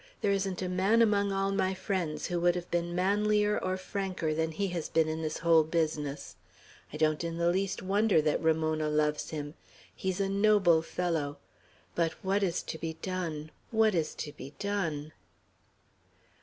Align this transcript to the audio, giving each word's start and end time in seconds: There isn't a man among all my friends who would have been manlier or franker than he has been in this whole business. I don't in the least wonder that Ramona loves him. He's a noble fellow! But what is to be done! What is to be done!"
There 0.21 0.31
isn't 0.31 0.63
a 0.63 0.67
man 0.67 1.03
among 1.03 1.31
all 1.31 1.51
my 1.51 1.75
friends 1.75 2.25
who 2.25 2.39
would 2.39 2.55
have 2.55 2.71
been 2.71 2.95
manlier 2.95 3.59
or 3.59 3.77
franker 3.77 4.33
than 4.33 4.51
he 4.51 4.69
has 4.69 4.89
been 4.89 5.07
in 5.07 5.21
this 5.21 5.37
whole 5.37 5.63
business. 5.63 6.37
I 6.91 6.97
don't 6.97 7.23
in 7.23 7.37
the 7.37 7.51
least 7.51 7.83
wonder 7.83 8.19
that 8.19 8.41
Ramona 8.41 8.89
loves 8.89 9.29
him. 9.29 9.53
He's 9.95 10.19
a 10.19 10.27
noble 10.27 10.81
fellow! 10.81 11.37
But 11.93 12.13
what 12.25 12.41
is 12.41 12.63
to 12.63 12.79
be 12.79 12.93
done! 13.03 13.51
What 13.69 13.93
is 13.93 14.15
to 14.25 14.31
be 14.31 14.55
done!" 14.57 15.11